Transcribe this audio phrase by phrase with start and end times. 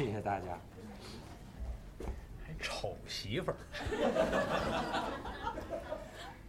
[0.00, 0.58] 谢谢大家。
[2.42, 3.56] 还丑媳妇儿，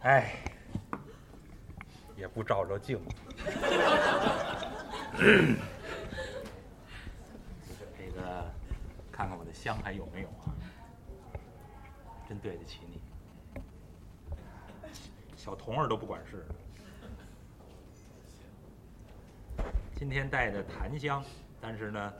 [0.00, 0.36] 哎，
[2.16, 3.14] 也不照照镜子。
[7.98, 8.50] 这个，
[9.12, 10.48] 看看我的香还有没有啊？
[12.26, 13.02] 真对得起你，
[15.36, 16.46] 小童儿都不管事。
[19.94, 21.22] 今天带的檀香，
[21.60, 22.12] 但是呢，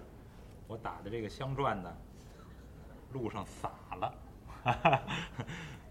[0.67, 1.93] 我打的这个香转呢，
[3.13, 4.15] 路上洒了，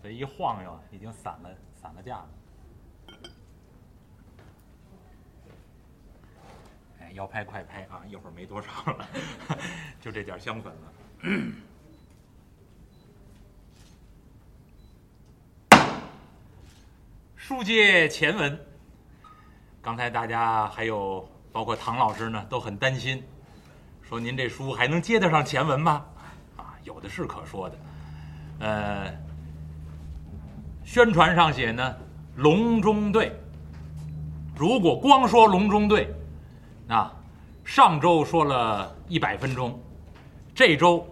[0.02, 2.30] 这一晃悠已经散了散了架了。
[6.99, 8.02] 哎，要拍快拍啊！
[8.07, 9.07] 一会儿没多少了，
[10.02, 10.94] 就这点香粉了。
[17.35, 18.59] 书接前文，
[19.81, 23.22] 刚才大家还有包括唐老师呢，都很担心，
[24.11, 26.03] 说您这书还能接得上前文吗？
[26.58, 27.77] 啊，有的是可说的。
[28.59, 29.09] 呃，
[30.83, 31.95] 宣传上写呢，
[32.36, 33.33] 隆中对。
[34.53, 36.13] 如果光说隆中对，
[36.89, 37.09] 啊，
[37.63, 39.81] 上周说了一百分钟，
[40.53, 41.08] 这周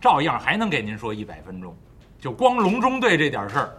[0.00, 1.76] 照样还能给您说一百分钟，
[2.18, 3.76] 就光隆中对这点事儿，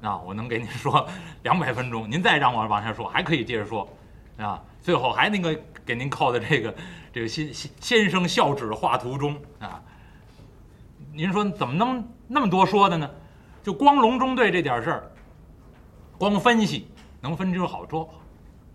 [0.00, 1.04] 啊，我能给您说
[1.42, 2.08] 两百分钟。
[2.08, 3.88] 您再让我往下说，还可以接着说，
[4.36, 6.72] 啊，最后还那个给您扣的这个
[7.12, 9.82] 这个先先先生孝旨画图中啊。
[11.12, 13.10] 您说怎么能那么多说的呢？
[13.62, 15.12] 就光隆中对这点事儿，
[16.16, 16.88] 光分析
[17.20, 18.08] 能分出好多。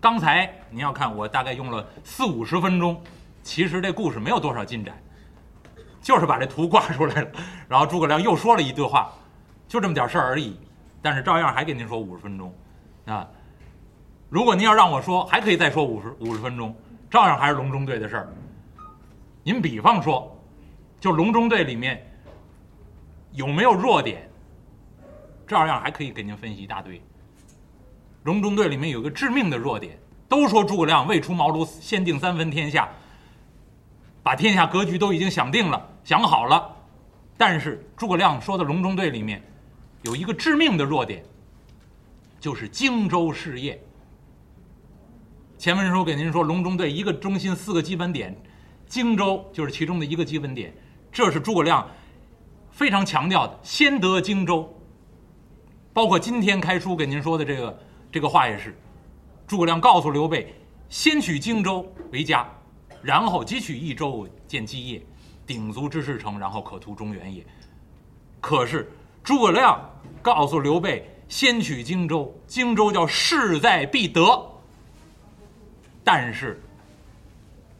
[0.00, 3.02] 刚才您要看，我大概用了四五十分钟，
[3.42, 4.96] 其实这故事没有多少进展，
[6.00, 7.30] 就是把这图挂出来了，
[7.68, 9.12] 然后诸葛亮又说了一堆话，
[9.66, 10.56] 就这么点事儿而已。
[11.02, 12.54] 但是照样还给您说五十分钟，
[13.06, 13.28] 啊，
[14.28, 16.74] 如果您要让我说，还可以再说五十五十分钟，
[17.10, 18.28] 照样还是隆中对的事儿。
[19.42, 20.36] 您比方说，
[21.00, 22.06] 就隆中对里面
[23.32, 24.28] 有没有弱点，
[25.46, 27.00] 照样还可以给您分析一大堆。
[28.24, 29.98] 隆中对里面有个致命的弱点，
[30.28, 32.88] 都说诸葛亮未出茅庐先定三分天下，
[34.22, 36.76] 把天下格局都已经想定了、想好了。
[37.38, 39.42] 但是诸葛亮说的隆中对里面
[40.02, 41.24] 有一个致命的弱点，
[42.38, 43.82] 就是荆州事业。
[45.58, 48.32] 前文书给您说，隆中对一个中心四个基本点，
[48.86, 50.72] 荆州就是其中的一个基本点，
[51.10, 51.84] 这是诸葛亮
[52.70, 54.72] 非常强调的，先得荆州。
[55.92, 57.76] 包括今天开书给您说的这个。
[58.10, 58.74] 这个话也是，
[59.46, 60.54] 诸葛亮告诉刘备，
[60.88, 62.48] 先取荆州为家，
[63.02, 65.02] 然后即取益州建基业，
[65.44, 67.44] 鼎足之势成，然后可图中原也。
[68.40, 68.90] 可是
[69.22, 69.78] 诸葛亮
[70.22, 74.22] 告诉刘备，先取荆州，荆州叫势在必得。
[76.10, 76.58] 但是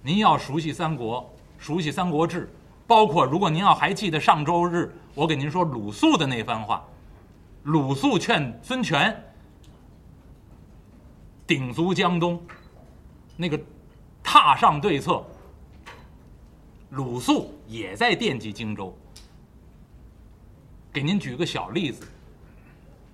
[0.03, 2.53] 您要熟悉三国，熟悉三国志，
[2.87, 6.87] 包括如果您要还记得上周日我给您说鲁肃的那番话，
[7.63, 9.19] 鲁肃劝孙权。
[11.47, 12.39] 鼎足江东，
[13.35, 13.59] 那个
[14.23, 15.25] 踏上对策，
[16.91, 18.95] 鲁肃也在惦记荆州。
[20.93, 22.07] 给您举个小例子，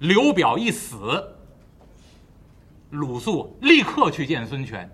[0.01, 1.25] 刘表一死，
[2.91, 4.91] 鲁肃立刻去见孙权。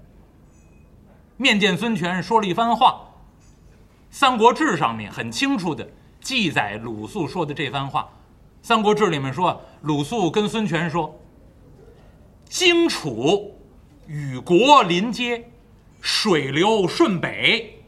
[1.40, 3.00] 面见孙权，说了一番话。
[4.10, 5.88] 《三国志》上面很清楚的
[6.20, 8.02] 记载鲁肃说的这番话，
[8.60, 11.18] 《三国志》里面说，鲁肃跟孙权说。
[12.44, 13.58] 荆楚
[14.06, 15.48] 与国邻接，
[16.02, 17.82] 水流顺北，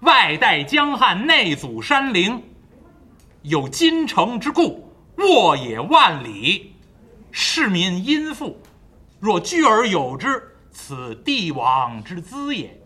[0.00, 2.42] 外带江汉，内阻山陵，
[3.42, 6.74] 有金城之固，沃野万里，
[7.30, 8.58] 市民殷富。
[9.20, 12.78] 若居而有之，此帝王之资也。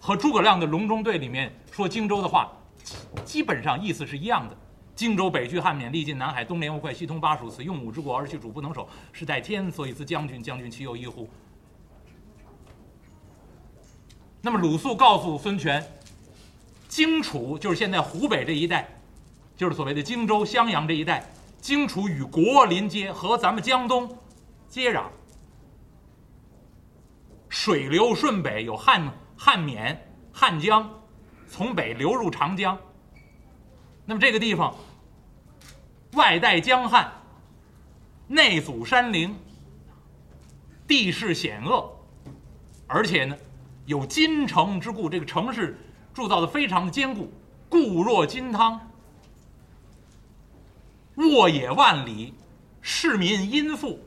[0.00, 2.50] 和诸葛亮的隆中对里面说荆州的话，
[3.24, 4.56] 基本上意思是一样的。
[4.94, 10.42] 荆州北拒汉沔，历尽南海，东连吴会，西通巴蜀，此用武之国，而其主不能守，是待天，所以自将军。
[10.42, 11.28] 将军其有一乎？
[14.40, 15.84] 那么鲁肃告诉孙权，
[16.88, 18.88] 荆楚就是现在湖北这一带，
[19.56, 21.28] 就是所谓的荆州、襄阳这一带，
[21.60, 24.18] 荆楚与国邻接，和咱们江东
[24.68, 25.04] 接壤，
[27.48, 29.96] 水流顺北，有汉汉沔、
[30.32, 30.88] 汉江
[31.48, 32.78] 从北流入长江。
[34.04, 34.74] 那么这个地方。
[36.12, 37.12] 外带江汉，
[38.26, 39.36] 内阻山陵，
[40.86, 41.86] 地势险恶，
[42.86, 43.36] 而且呢，
[43.84, 45.78] 有金城之固，这个城市
[46.14, 47.30] 铸造的非常的坚固，
[47.68, 48.80] 固若金汤。
[51.16, 52.32] 沃野万里，
[52.80, 54.00] 市民殷富，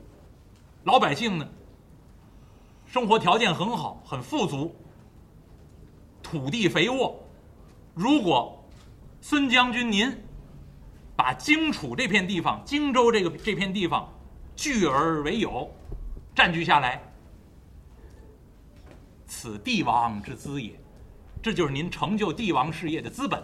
[0.82, 1.48] 老百姓呢，
[2.92, 4.76] 生活条件很好，很富足。
[6.22, 7.18] 土地肥沃，
[7.94, 8.62] 如果
[9.22, 10.14] 孙将军您
[11.16, 14.06] 把荆楚这片地方、荆州这个这片地方
[14.54, 15.74] 据而为有，
[16.34, 17.02] 占据下来，
[19.24, 20.78] 此帝王之资也。
[21.42, 23.42] 这就是您成就帝王事业的资本，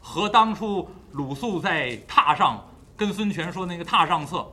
[0.00, 2.60] 和当初鲁肃在榻上
[2.96, 4.52] 跟孙权说那个榻上策：“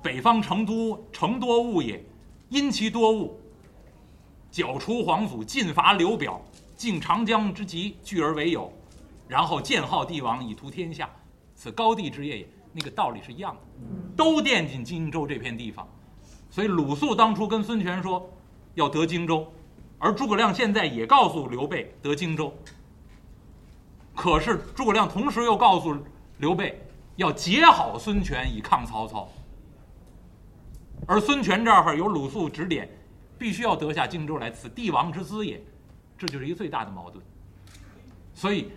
[0.00, 2.00] 北方成都，成多物也，
[2.54, 3.36] 因其多物，
[4.48, 6.40] 剿除黄祖，进伐刘表，
[6.76, 8.72] 尽长江之急，据而为有，
[9.26, 11.10] 然后建号帝王，以图天下，
[11.56, 13.60] 此高帝之业也。”那个道理是一样的，
[14.16, 15.88] 都惦记荆州这片地方，
[16.48, 18.28] 所以鲁肃当初跟孙权说
[18.74, 19.52] 要得荆州。
[19.98, 22.52] 而诸葛亮现在也告诉刘备得荆州，
[24.14, 25.96] 可是诸葛亮同时又告诉
[26.38, 26.80] 刘备
[27.16, 29.28] 要结好孙权以抗曹操。
[31.06, 32.88] 而孙权这儿有鲁肃指点，
[33.38, 35.62] 必须要得下荆州来，此帝王之资也，
[36.16, 37.24] 这就是一个最大的矛盾。
[38.32, 38.70] 所以，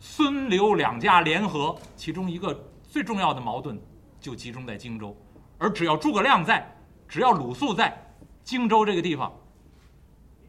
[0.00, 3.80] 孙刘两家联合，其中一个最重要的矛盾
[4.20, 5.16] 就集中在荆州。
[5.58, 6.70] 而只要诸葛亮在，
[7.08, 7.96] 只要鲁肃在，
[8.42, 9.32] 荆州这个地方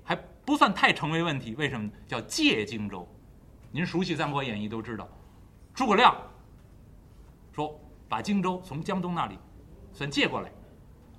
[0.03, 0.17] 还。
[0.45, 3.07] 不算太成为问题，为什么叫借荆州？
[3.71, 5.09] 您熟悉《三国演义》都知道，
[5.73, 6.15] 诸葛亮
[7.51, 7.75] 说
[8.07, 9.39] 把荆州从江东那里
[9.91, 10.51] 算借过来，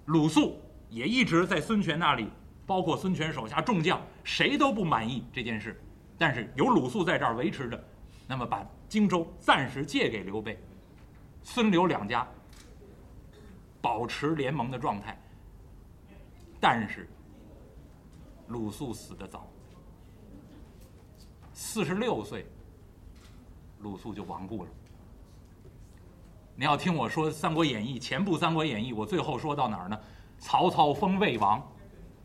[0.06, 2.28] 鲁肃也一直在孙权那里，
[2.66, 5.80] 包括孙权手下众将，谁都不满意这件事，
[6.16, 7.84] 但是有鲁肃在这儿维持着，
[8.26, 10.58] 那么把荆州暂时借给刘备，
[11.42, 12.26] 孙刘两家
[13.80, 15.20] 保持联盟的状态，
[16.60, 17.08] 但是。
[18.48, 19.44] 鲁肃死得早，
[21.52, 22.46] 四十六岁，
[23.80, 24.70] 鲁肃就亡故了。
[26.58, 30.00] 你要听我说《三国演义》前部《三国演义》，我最后说到哪儿呢？
[30.38, 31.62] 曹操封魏王，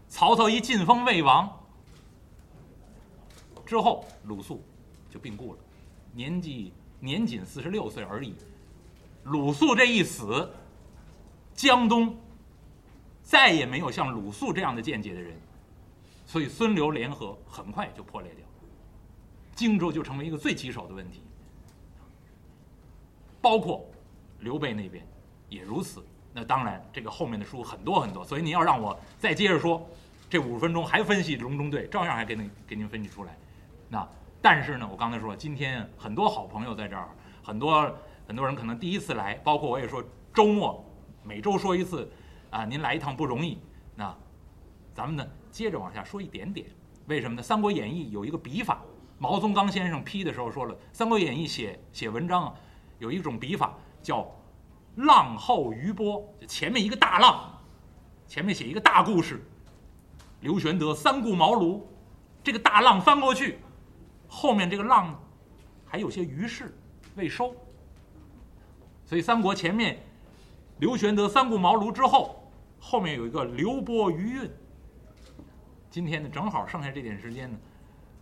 [0.07, 1.49] 曹操一晋封魏王
[3.65, 4.63] 之后，鲁肃
[5.09, 5.59] 就病故了，
[6.13, 8.33] 年纪年仅四十六岁而已。
[9.23, 10.49] 鲁肃这一死，
[11.53, 12.17] 江东
[13.21, 15.37] 再也没有像鲁肃这样的见解的人。
[16.25, 18.45] 所以孙刘联合很快就破裂掉，
[19.55, 21.21] 荆州就成为一个最棘手的问题。
[23.41, 23.85] 包括
[24.41, 25.03] 刘备那边
[25.49, 26.05] 也如此。
[26.33, 29.85] 那当然，这个后面的书很多很多，所以您要让我再接着说，
[30.29, 33.37] 这五十分钟还分析隆中对，照样还给您给您分析出来。
[33.89, 34.07] 那
[34.41, 37.09] 但是呢，我刚才说今天很多好朋友在这儿，
[37.43, 37.93] 很多
[38.27, 40.03] 很多人可能第一次来，包括我也说
[40.33, 40.85] 周末
[41.23, 42.09] 每周说一次，
[42.49, 43.57] 啊，您来一趟不容易。
[43.95, 44.15] 那
[44.93, 45.27] 咱们呢？
[45.51, 46.65] 接着往下说一点点，
[47.07, 47.43] 为什么呢？
[47.45, 48.81] 《三国演义》有一个笔法，
[49.19, 52.53] 毛宗刚先生批的时候说了，《三国演义》写写文章啊，
[52.99, 54.29] 有一种笔法叫
[54.97, 57.59] “浪后余波”，前面一个大浪，
[58.27, 59.41] 前面写一个大故事，
[60.41, 61.81] 刘玄德三顾茅庐，
[62.43, 63.59] 这个大浪翻过去，
[64.27, 65.19] 后面这个浪
[65.85, 66.73] 还有些余事
[67.15, 67.55] 未收，
[69.05, 69.99] 所以三国前面
[70.79, 74.51] 刘玄德三顾茅庐之后，后面有一个流波余韵。
[75.89, 77.57] 今天呢，正好剩下这点时间呢，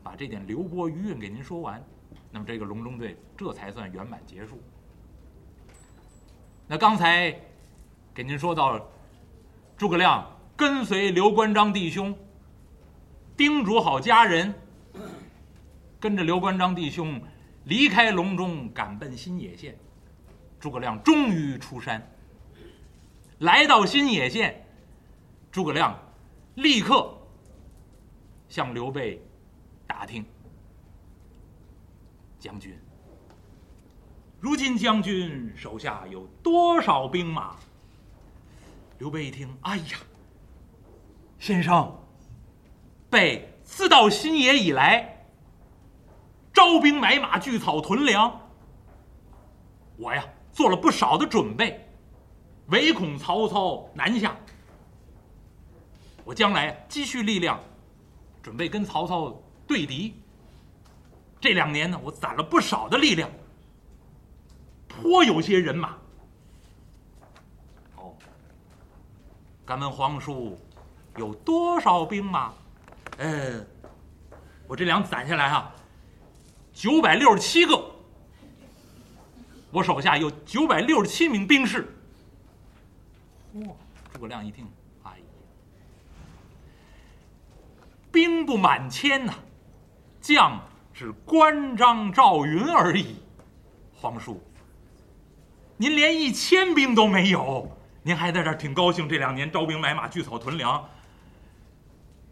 [0.02, 1.84] 把这点流波余韵给您说完，
[2.32, 4.60] 那么这个隆中对这才算圆满结束。
[6.72, 7.36] 那刚才
[8.14, 8.80] 给您说到，
[9.76, 10.24] 诸葛亮
[10.56, 12.16] 跟随刘关张弟兄，
[13.36, 14.54] 叮嘱好家人，
[16.00, 17.20] 跟着刘关张弟兄
[17.64, 19.76] 离开隆中，赶奔新野县。
[20.60, 22.08] 诸葛亮终于出山，
[23.40, 24.64] 来到新野县，
[25.52, 25.98] 诸葛亮
[26.54, 27.16] 立刻。
[28.48, 29.20] 向刘备
[29.88, 30.24] 打听，
[32.40, 32.78] 将军，
[34.40, 37.56] 如今将军手下有多少兵马？
[38.98, 39.98] 刘备一听，哎呀，
[41.40, 41.94] 先生，
[43.10, 45.26] 备自到新野以来，
[46.54, 48.42] 招兵买马，聚草屯粮，
[49.98, 51.90] 我呀做了不少的准备，
[52.68, 54.36] 唯恐曹操南下，
[56.24, 57.60] 我将来积蓄力量。
[58.42, 60.16] 准备跟曹操对敌。
[61.42, 63.30] 这两年呢，我攒了不少的力量，
[65.02, 65.98] 颇有些人马。
[67.96, 68.14] 哦，
[69.66, 70.60] 敢问皇叔，
[71.18, 72.54] 有多少兵马？
[73.18, 73.66] 呃，
[74.68, 75.72] 我这粮攒下来哈，
[76.74, 77.84] 九百六十七个。
[79.72, 81.88] 我手下有九百六十七名兵士。
[83.56, 83.74] 嚯！
[84.12, 84.68] 诸葛亮一听。
[85.04, 85.24] 哎呀
[88.12, 89.34] 兵不满千呐，
[90.20, 90.60] 将
[90.94, 93.18] 只关张赵云而已。
[93.96, 94.42] 皇叔，
[95.82, 97.66] 您连一千兵都没有，
[98.04, 99.08] 您还在这儿挺高兴？
[99.08, 100.86] 这两年招兵买马、聚草屯粮，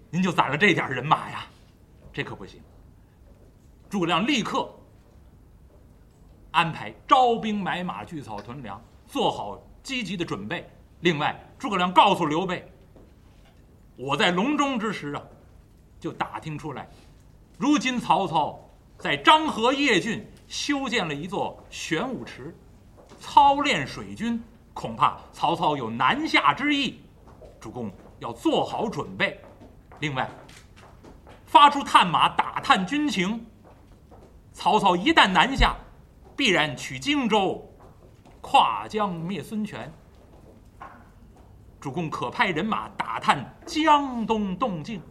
[0.09, 1.45] 您就攒了这点人马呀？
[2.11, 2.61] 这可不行。
[3.89, 4.69] 诸葛亮立刻
[6.51, 10.69] 安排招兵买马、聚草屯粮，做好积极的准备。
[10.99, 12.69] 另外，诸葛亮告诉刘备
[13.95, 15.23] ：“我在隆中之时啊，
[16.01, 16.85] 就打听出来，
[17.57, 18.59] 如今曹操
[18.97, 22.53] 在漳河邺郡修建了一座玄武池，
[23.29, 24.41] 操练水军，
[24.73, 27.01] 恐怕曹操有南下之意，
[27.59, 29.37] 主公要做好准备。
[29.99, 30.27] 另外，
[31.45, 33.45] 发出探马打探军情。
[34.53, 35.75] 曹操一旦南下，
[36.37, 37.69] 必然取荆州，
[38.39, 39.91] 跨江灭孙权。”
[41.81, 45.01] 主公可派人马打探江东动静。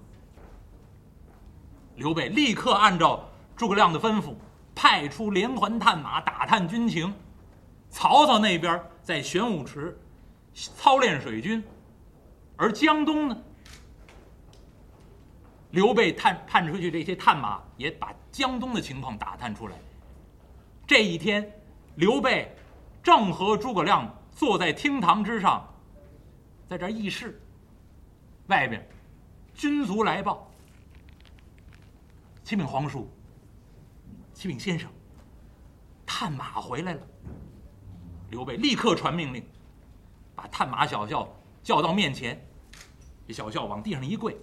[1.94, 4.34] 刘备立刻按照诸葛亮的吩咐，
[4.74, 7.14] 派出连环探马打探军情。
[7.90, 9.98] 曹操那边在玄武池
[10.54, 11.62] 操练水军，
[12.56, 13.36] 而江东呢，
[15.70, 19.76] 刘备探探出去这些探马也把江东的情况打探出来。
[20.86, 21.50] 这一天，
[21.96, 22.54] 刘备
[23.02, 25.66] 正和诸葛亮坐在厅堂之上。
[26.66, 27.40] 在这议事，
[28.48, 28.86] 外边
[29.54, 30.50] 军卒来报
[32.44, 33.08] ：“启禀皇叔，
[34.34, 34.90] 启禀先生，
[36.04, 37.00] 探马回来了。”
[38.30, 39.44] 刘备立刻传命令，
[40.34, 41.28] 把探马小校
[41.62, 42.40] 叫到面前。
[43.26, 44.36] 这小校往地上一跪：“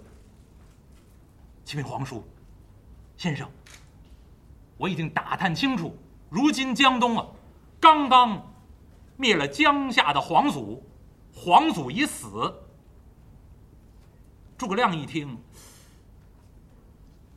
[1.64, 2.22] 启禀皇叔，
[3.16, 3.50] 先生，
[4.76, 5.96] 我已经打探清楚，
[6.28, 7.26] 如今江东啊，
[7.80, 8.54] 刚刚
[9.16, 10.82] 灭了江夏的皇祖。”
[11.36, 12.54] 皇祖已死。
[14.56, 15.36] 诸葛亮一听，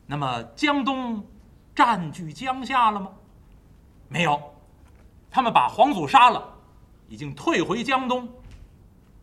[0.05, 1.25] 那么江东
[1.73, 3.11] 占据江夏了吗？
[4.07, 4.39] 没有，
[5.29, 6.57] 他们把皇祖杀了，
[7.07, 8.27] 已经退回江东。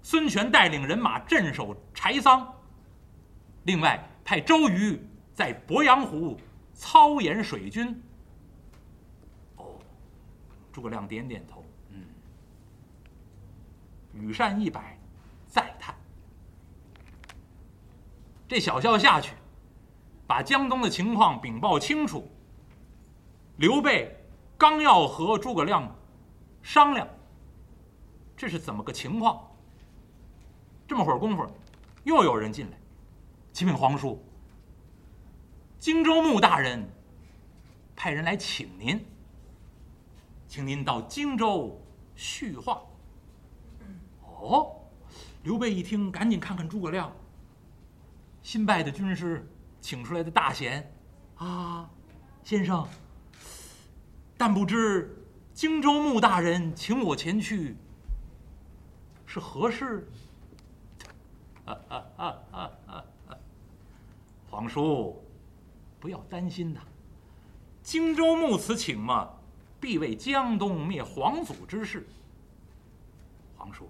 [0.02, 2.46] 孙权带领人马镇守柴桑，
[3.62, 5.00] 另外派周瑜
[5.32, 6.38] 在鄱阳湖
[6.74, 8.02] 操演水军。
[9.56, 9.78] 哦，
[10.72, 11.64] 诸葛亮点点头。
[11.90, 12.04] 嗯
[14.12, 14.98] 羽扇一摆，
[15.46, 15.94] 再探。
[18.46, 19.34] 这小校下去，
[20.26, 22.30] 把江东的情况禀报清楚。
[23.56, 24.14] 刘备
[24.64, 25.94] 刚要和诸葛亮
[26.62, 27.06] 商量，
[28.34, 29.46] 这是怎么个情况？
[30.88, 31.46] 这么会儿功夫，
[32.04, 32.78] 又有人进来，
[33.52, 34.24] 启禀皇叔，
[35.78, 36.82] 荆州牧大人
[37.94, 39.04] 派人来请您，
[40.48, 41.78] 请您到荆州
[42.16, 42.80] 叙话。
[44.22, 44.74] 哦，
[45.42, 47.12] 刘备一听，赶紧看看诸葛亮。
[48.42, 49.46] 新拜的军师，
[49.82, 50.90] 请出来的大贤，
[51.34, 51.86] 啊，
[52.42, 52.88] 先生。
[54.46, 55.24] 但不知
[55.54, 57.78] 荆州牧大人请我前去，
[59.24, 60.06] 是何事？
[61.64, 63.36] 啊啊啊啊啊！
[64.50, 65.18] 皇叔，
[65.98, 66.80] 不要担心呐。
[67.82, 69.30] 荆州牧此请嘛，
[69.80, 72.06] 必为江东灭皇祖之事。
[73.56, 73.88] 皇叔。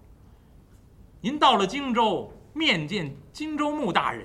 [1.21, 4.25] 您到了荆州面见荆州牧大人，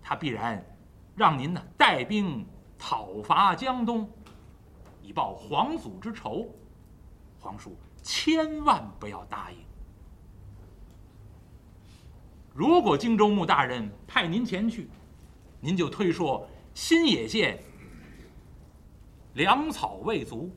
[0.00, 0.64] 他必然
[1.16, 2.46] 让您呢带兵
[2.78, 4.08] 讨伐江东，
[5.04, 6.48] 以报皇祖之仇。
[7.38, 9.58] 皇叔千万不要答应。
[12.54, 14.88] 如果荆州牧大人派您前去，
[15.60, 17.62] 您就推说新野县
[19.34, 20.50] 粮草未足，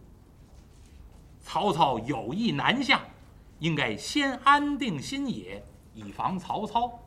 [1.42, 3.02] 曹操有意南下。
[3.60, 7.00] 应该先安定新野，以防曹操，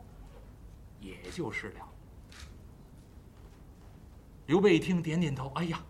[1.00, 1.88] 也就是了。
[4.46, 5.52] 刘备一听，点点头。
[5.54, 5.80] 哎呀，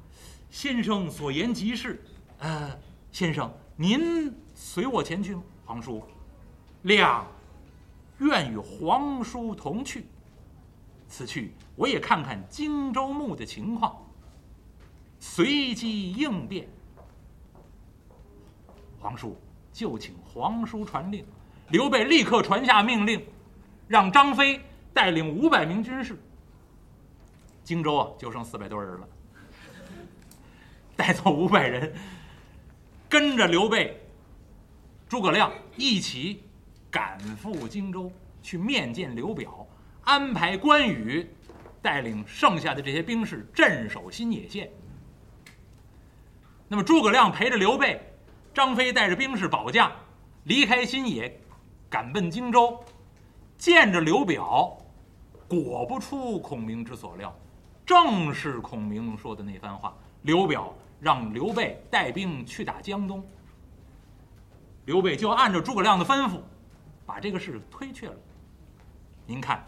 [0.51, 2.03] 先生所言极是。
[2.39, 2.79] 呃，
[3.13, 5.43] 先生，您随我前去吗？
[5.65, 6.03] 皇叔，
[6.83, 7.27] 亮
[8.19, 10.07] 愿与皇叔同去。
[11.09, 13.97] 此去我也看看荆州牧的情况，
[15.19, 16.69] 随机应变。
[18.99, 19.37] 皇叔。
[19.73, 21.25] 就请皇叔传令，
[21.69, 23.25] 刘备立刻传下命令，
[23.87, 24.61] 让张飞
[24.93, 26.19] 带领五百名军士。
[27.63, 29.09] 荆州啊，就剩四百多人了，
[31.11, 31.93] 带走五百人，
[33.09, 34.01] 跟着刘备、
[35.09, 36.45] 诸葛亮一起
[36.89, 39.67] 赶赴荆州，去面见刘表，
[40.03, 41.29] 安排关羽
[41.83, 44.71] 带领剩下的这些兵士镇守新野县。
[46.69, 48.01] 那么诸葛亮陪着刘备。
[48.55, 49.93] 张飞带着兵士保驾，
[50.45, 51.41] 离开新野，
[51.89, 52.85] 赶奔荆州，
[53.59, 54.77] 见着刘表，
[55.49, 57.35] 果不出孔明之所料，
[57.85, 59.97] 正是孔明说的那番话。
[60.23, 63.27] 刘表让刘备带兵去打江东，
[64.85, 66.41] 刘备就按照诸葛亮的吩咐，
[67.07, 68.15] 把这个事推却了。
[69.27, 69.65] 您看，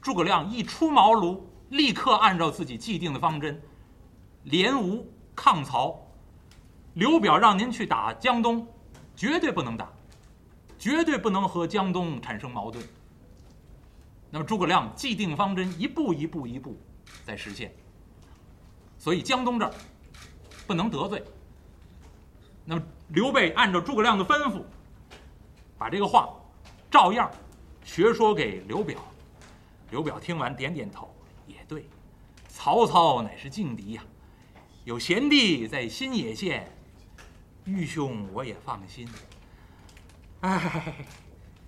[0.00, 3.60] 诸葛亮一出茅庐，立刻按照自己既定的方针，
[4.44, 6.00] 联吴抗曹，
[6.94, 8.66] 刘表让您去打江东，
[9.14, 9.88] 绝对不能打，
[10.78, 12.84] 绝对不能和江东产生矛盾。
[14.30, 16.76] 那么诸葛亮既定方针，一步一步一步
[17.24, 17.72] 在实现。
[18.98, 19.72] 所以江东这儿
[20.72, 21.22] 不能得罪。
[22.64, 24.62] 那么刘备按照诸葛亮的吩咐，
[25.76, 26.30] 把这个话
[26.90, 27.30] 照样
[27.84, 28.98] 学说给刘表。
[29.90, 31.14] 刘表听完点点头，
[31.46, 31.86] 也对，
[32.48, 34.02] 曹操乃是劲敌呀，
[34.84, 36.74] 有贤弟在新野县，
[37.66, 39.06] 愚兄我也放心。
[40.40, 40.94] 哎，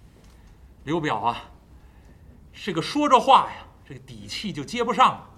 [0.84, 1.44] 刘表啊！
[2.54, 5.30] 这个说着话呀，这个底气就接不上了。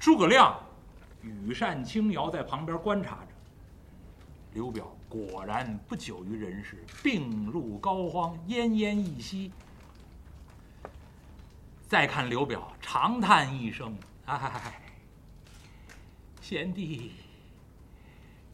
[0.00, 0.60] 诸葛亮
[1.22, 3.28] 羽扇轻摇在旁边观察着。
[4.52, 9.50] 刘表果然不久于人世，病入膏肓，奄奄一息。
[11.88, 14.80] 再看刘表，长叹一声：“唉，
[16.40, 17.12] 贤弟，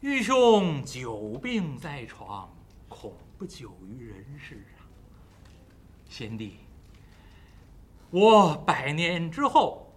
[0.01, 2.49] 愚兄久病在床，
[2.87, 4.83] 恐不久于人世啊。
[6.09, 6.57] 贤弟。”
[8.11, 9.88] 我百年之后，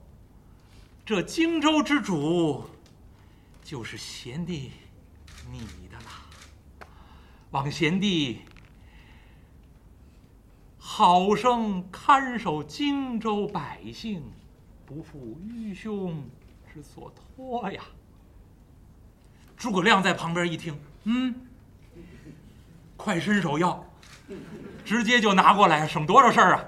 [1.15, 2.65] 这荆州之主，
[3.63, 4.73] 就是贤弟
[5.51, 6.87] 你的了。
[7.51, 8.41] 望贤弟
[10.79, 14.23] 好生看守荆州百姓，
[14.87, 16.25] 不负愚兄
[16.73, 17.83] 之所托呀。
[19.55, 21.35] 诸葛亮在旁边一听，嗯，
[22.97, 23.87] 快伸手要，
[24.83, 26.65] 直接就拿过来，省多少事儿啊！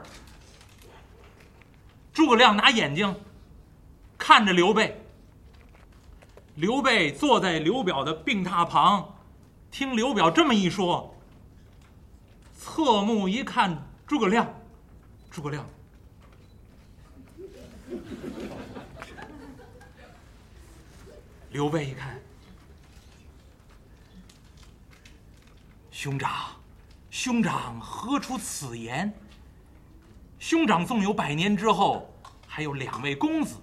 [2.12, 3.16] 诸葛亮拿眼睛
[4.26, 4.98] 看着刘备，
[6.54, 9.14] 刘备坐在刘表的病榻旁，
[9.70, 11.14] 听刘表这么一说，
[12.58, 14.48] 侧目一看诸葛亮，
[15.30, 15.66] 诸葛亮，
[21.50, 22.18] 刘备一看，
[25.90, 26.30] 兄长，
[27.10, 29.12] 兄长何出此言？
[30.38, 32.10] 兄长纵有百年之后，
[32.46, 33.56] 还有两位公子，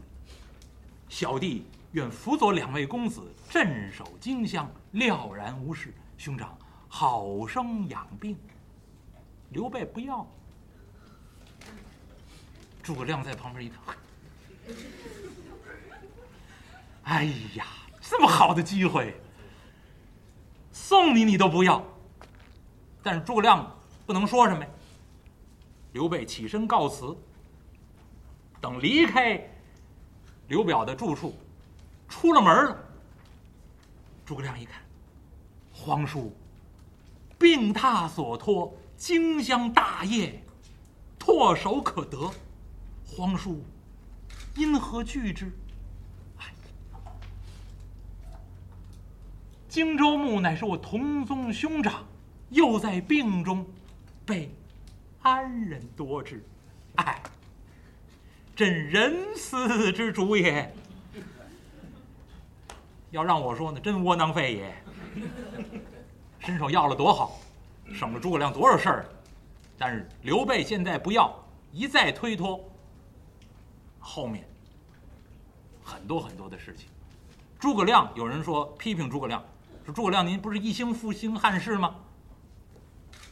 [1.12, 5.94] 小弟愿辅佐两位公子镇守荆襄，了然无事。
[6.18, 8.38] 兄长好生养病。
[9.50, 10.26] 刘备不要。
[12.82, 13.94] 诸葛亮在旁边一看，
[17.04, 17.66] 哎呀，
[18.00, 19.14] 这么好的机会，
[20.72, 21.84] 送你你都不要。
[23.04, 23.70] 但是诸葛亮
[24.06, 24.70] 不能说什么呀。
[25.92, 27.14] 刘备起身告辞。
[28.62, 29.44] 等离开
[30.52, 31.34] 刘表的住处，
[32.10, 32.78] 出了门了。
[34.26, 34.82] 诸葛亮一看，
[35.72, 36.36] 皇叔
[37.40, 40.44] 病榻所托，荆襄大业，
[41.18, 42.30] 唾手可得。
[43.08, 43.64] 皇叔
[44.58, 45.50] 因何惧之？
[49.70, 52.06] 荆州牧乃是我同宗兄长，
[52.50, 53.66] 又在病中，
[54.26, 54.54] 被。
[55.22, 56.44] 安人多之，
[56.96, 57.22] 哎，
[58.56, 60.74] 朕仁慈之主也。
[63.12, 64.84] 要让我说呢，真窝囊废也。
[66.40, 67.40] 伸手要了多好，
[67.94, 69.06] 省了诸葛亮多少事儿。
[69.78, 71.34] 但是刘备现在不要，
[71.72, 72.64] 一再推脱，
[74.00, 74.48] 后面
[75.84, 76.88] 很多很多的事情。
[77.60, 79.44] 诸葛亮有人说批评诸葛亮，
[79.86, 81.96] 说诸葛亮您不是一心复兴汉室吗？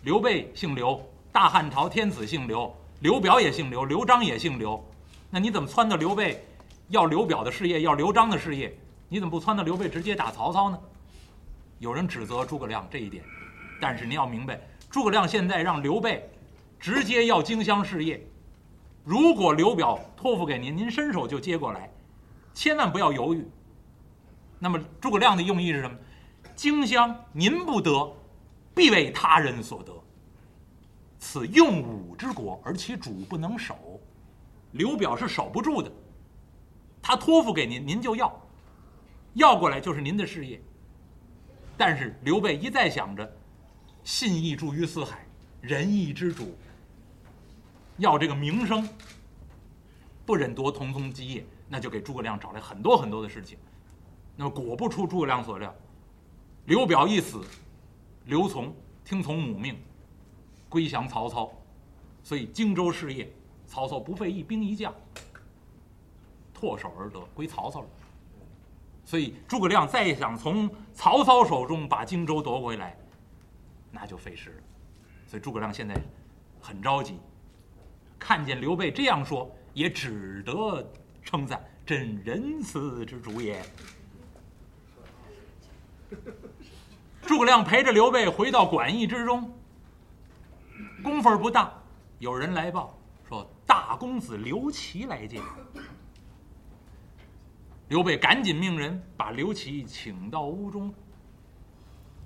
[0.03, 1.01] 刘备姓刘。
[1.31, 4.83] 大汉朝天子姓刘，刘表也姓刘，刘璋也姓刘，
[5.29, 6.45] 那你怎么撺掇刘备
[6.87, 8.75] 要刘表的事业，要刘璋的事业？
[9.07, 10.79] 你怎么不撺掇刘备直接打曹操呢？
[11.79, 13.23] 有人指责诸葛亮这一点，
[13.79, 16.29] 但是您要明白，诸葛亮现在让刘备
[16.79, 18.21] 直接要荆襄事业，
[19.03, 21.89] 如果刘表托付给您，您伸手就接过来，
[22.53, 23.47] 千万不要犹豫。
[24.57, 25.95] 那么诸葛亮的用意是什么？
[26.55, 28.11] 荆襄您不得，
[28.75, 29.93] 必为他人所得。
[31.17, 33.75] 此用武之国，而其主不能守，
[34.71, 35.91] 刘表是守不住的。
[37.01, 38.39] 他托付给您，您就要，
[39.33, 40.61] 要过来就是您的事业。
[41.77, 43.37] 但是刘备一再想着，
[44.03, 45.25] 信义著于四海，
[45.61, 46.55] 仁义之主，
[47.97, 48.87] 要这个名声，
[50.25, 53.57] 不忍夺同宗基业，那就给诸葛亮找来很多很多的事情。
[54.35, 55.73] 那么果不出诸葛亮所料，
[56.65, 57.41] 刘表一死，
[58.25, 58.71] 刘琮
[59.05, 59.77] 听从母命。
[60.67, 61.51] 归降曹操，
[62.23, 63.27] 所以荆州事业，
[63.69, 64.91] 曹操不费一兵一将，
[66.59, 67.87] 唾手而得，归曹操了。
[69.05, 72.97] 所以诸葛亮再想从曹操手中把荆州夺回来，
[73.91, 74.63] 那就费事了。
[75.27, 75.95] 所以诸葛亮现在
[76.59, 77.19] 很着急，
[78.17, 80.83] 看见刘备这样说，也只得
[81.23, 83.63] 称赞：“真仁慈之主也。”
[87.21, 89.53] 诸葛亮陪着刘备回到馆驿之中，
[91.03, 91.71] 功夫不大，
[92.17, 92.97] 有人来报
[93.69, 95.39] 大公子刘琦来见。
[97.87, 100.91] 刘备赶紧命人把刘琦请到屋中。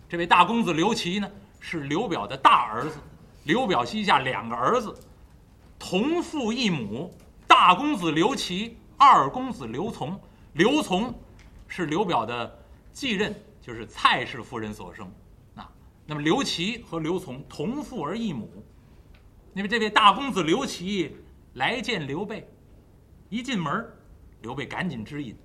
[0.08, 1.29] 这位大公子刘琦呢，
[1.60, 2.97] 是刘表的大儿子，
[3.43, 4.97] 刘表膝下两个儿子，
[5.77, 7.13] 同父异母。
[7.45, 10.17] 大公子刘琦，二公子刘琮。
[10.53, 11.13] 刘琮
[11.67, 12.58] 是刘表的
[12.93, 15.12] 继任，就是蔡氏夫人所生。
[15.56, 15.69] 啊，
[16.06, 18.49] 那么刘琦和刘琮同父而异母。
[19.53, 21.15] 那么这位大公子刘琦
[21.53, 22.47] 来见刘备，
[23.29, 23.85] 一进门，
[24.41, 25.37] 刘备赶紧指引。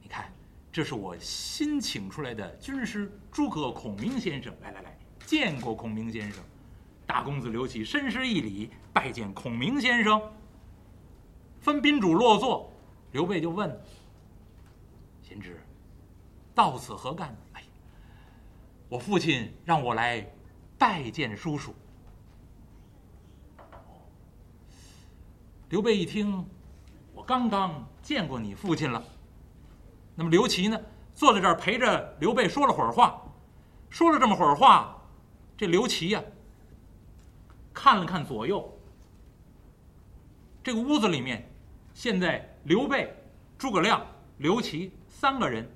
[0.00, 0.32] 你看
[0.70, 4.96] 这是我新请出来的军师诸葛孔明先生，来来来，
[5.26, 6.42] 见过孔明先生。
[7.06, 10.22] 大公子刘琦深施一礼，拜见孔明先生。
[11.60, 12.72] 分宾主落座，
[13.12, 13.78] 刘备就问
[15.22, 15.60] ：“贤侄，
[16.54, 17.62] 到此何干？”哎，
[18.88, 20.24] 我父亲让我来
[20.78, 21.74] 拜见叔叔。
[25.74, 26.46] 刘备一听，
[27.12, 29.02] 我刚刚见过你父亲了。
[30.14, 30.80] 那么刘琦呢，
[31.12, 33.20] 坐在这儿陪着刘备说了会儿话，
[33.90, 34.96] 说了这么会儿话，
[35.56, 36.22] 这刘琦呀，
[37.72, 38.72] 看了看左右，
[40.62, 41.44] 这个屋子里面，
[41.92, 43.12] 现在刘备、
[43.58, 44.00] 诸葛亮、
[44.38, 45.68] 刘琦三个人。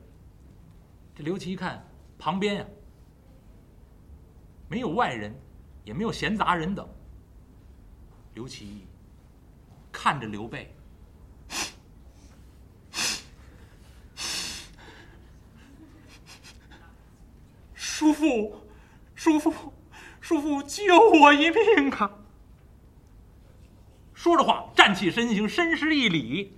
[1.12, 1.84] 这刘琦一看
[2.20, 2.64] 旁边呀，
[4.68, 5.34] 没有外人，
[5.82, 6.88] 也没有闲杂人等。
[8.34, 8.86] 刘琦
[10.00, 10.72] 看着刘备。
[17.74, 18.64] 叔父，
[19.16, 19.72] 叔父，
[20.20, 22.08] 叔父，救我一命啊！
[24.14, 26.56] 说着话，站起身形，深施一礼。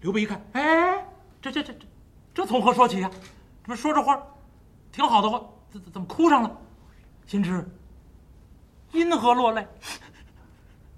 [0.00, 1.06] 刘备一看，哎，
[1.40, 1.86] 这这这这，
[2.34, 3.08] 这从何说起呀？
[3.62, 4.20] 这不说这话，
[4.90, 6.60] 挺好的话，怎怎么哭上了？
[7.28, 7.64] 心知
[8.90, 9.64] 因何落泪？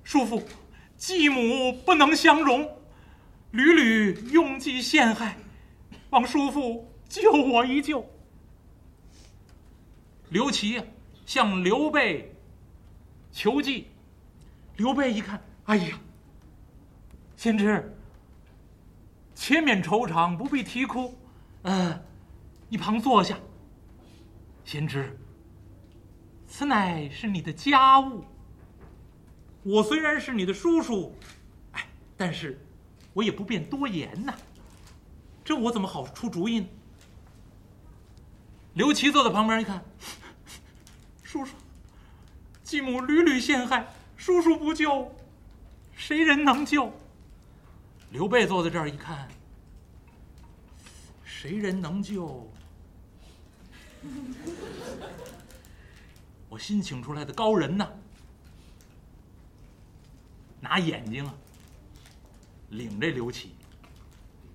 [0.03, 0.43] 叔父，
[1.05, 2.63] 继母不能相容，
[3.51, 5.37] 屡屡拥挤陷害，
[6.11, 8.09] 望叔父救我一救。
[10.29, 10.81] 刘琦
[11.27, 12.33] 向刘备
[13.33, 13.89] 求计，
[14.77, 15.99] 刘备一看，哎呀，
[17.37, 17.93] 先知，
[19.35, 21.19] 且免愁肠，不必啼哭，
[21.63, 22.01] 呃，
[22.69, 23.37] 一旁坐下。
[24.65, 25.19] 先知，
[26.47, 28.25] 此乃是你的家务。
[29.63, 31.17] 我虽然是你的叔叔，
[31.73, 32.59] 哎，但是
[33.13, 34.35] 我也不便多言呐。
[35.45, 36.67] 这我怎么好出主意呢？
[38.75, 39.85] 刘琦坐在旁边一看。
[41.23, 41.55] 叔叔，
[42.65, 45.15] 继母屡屡陷害，叔叔不救，
[45.95, 46.93] 谁人能救？
[48.11, 49.29] 刘备坐在这儿一看，
[51.25, 52.51] 谁人能救？
[56.49, 57.89] 我新请出来的高人呢？
[60.73, 61.35] 拿眼睛啊，
[62.71, 63.55] 领这刘琦。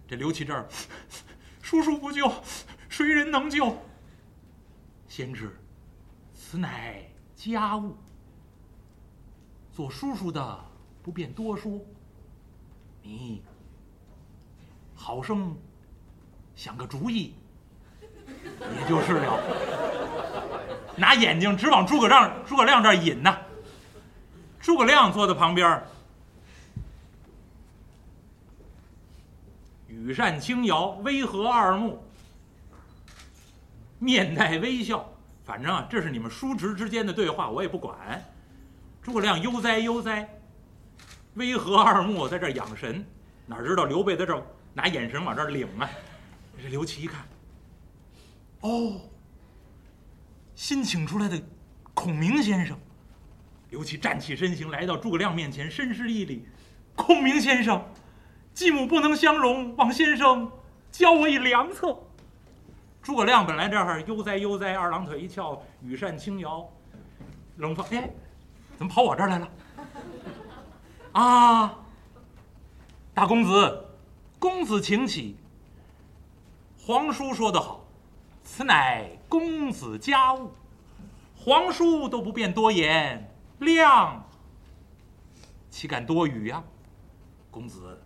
[0.08, 0.68] 这刘琦这儿，
[1.62, 2.32] 叔叔不救，
[2.90, 3.78] 谁人能救？
[5.08, 5.56] 先知。
[6.34, 7.96] 此乃家务，
[9.72, 10.66] 做叔叔的
[11.04, 11.80] 不便多说。
[13.04, 13.44] 你
[14.96, 15.56] 好生
[16.56, 17.36] 想个主意，
[18.26, 19.40] 也就是了。
[20.98, 23.38] 拿眼睛直往诸葛亮、诸葛亮这儿引呢。
[24.60, 25.80] 诸葛亮坐在旁边，
[30.04, 32.04] 羽扇轻摇，微合二目，
[34.00, 35.10] 面带微笑。
[35.44, 38.24] 反正啊，这是你们叔侄之间的对话，我也不管。
[39.02, 40.30] 诸葛亮悠哉悠哉，
[41.36, 43.06] 微合二目，在这养神。
[43.46, 45.90] 哪知道刘备在这拿眼神往这儿领啊？
[46.62, 47.26] 这刘琦一看，
[48.62, 49.00] 哦，
[50.56, 51.40] 新请出来的
[51.94, 52.78] 孔明先生。
[53.70, 56.48] 刘琦站起身形，来到诸葛亮面前，深施一礼
[56.96, 57.86] ：“孔明先生，
[58.58, 60.52] 继母不能相容，望先生
[60.92, 61.96] 教我以良策。”
[63.04, 66.68] 诸葛亮本来这儿悠哉悠哉，二郎腿一翘，羽扇轻摇，
[67.58, 68.10] 冷风哎，
[68.76, 69.48] 怎么跑我这儿来了？
[71.12, 71.78] 啊，
[73.14, 73.86] 大公子，
[74.40, 75.38] 公子请起。
[76.84, 77.86] 皇叔说得好，
[78.44, 80.50] 此乃公子家务，
[81.36, 84.28] 皇叔都不便多言，亮
[85.70, 86.64] 岂敢多语呀？
[87.52, 88.02] 公子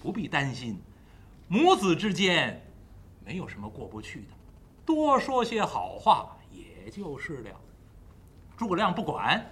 [0.00, 0.80] 不必担心，
[1.48, 2.64] 母子之间。
[3.24, 4.28] 没有什么过不去的，
[4.86, 7.50] 多说些好话也就是了。
[8.56, 9.44] 诸葛亮不管。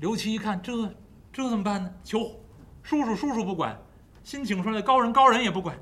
[0.00, 0.94] 刘琦一看，这
[1.32, 1.94] 这怎么办呢？
[2.04, 2.38] 求
[2.82, 3.74] 叔叔，叔叔不管；
[4.22, 5.74] 新请出来的高人，高人也不管。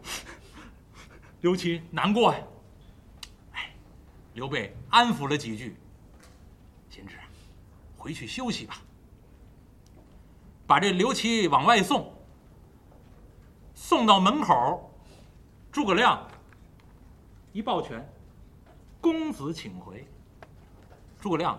[1.41, 2.41] 刘琦难过呀。
[3.55, 3.75] 哎，
[4.35, 5.75] 刘备安抚了几句，
[6.89, 7.17] 秦止，
[7.97, 8.81] 回去休息吧。
[10.69, 12.15] 把这刘琦往外送，
[13.83, 14.93] 送到门口，
[15.73, 16.29] 诸葛亮
[17.51, 18.07] 一抱拳
[19.01, 20.07] ：“公子请回。”
[21.19, 21.59] 诸葛亮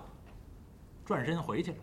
[1.03, 1.77] 转身回去了。